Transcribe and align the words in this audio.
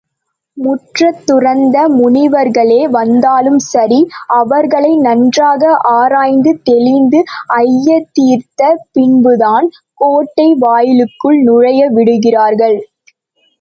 முற்றத்துறந்த 0.57 1.75
முனிவர்களே 1.97 2.79
வந்தாலும் 2.91 3.59
சரி, 3.65 3.99
அவர்களை 4.37 4.97
நன்றாக 4.99 5.61
ஆராய்ந்து 5.93 6.53
தெளிந்து 6.63 7.19
ஐயந்தீர்ந்த 7.59 8.63
பின்புதான் 8.93 9.67
கோட்டை 10.01 10.49
வாயிலுக்குள் 10.59 11.39
நுழைய 11.43 11.91
விடுகின்றார்கள். 11.91 12.79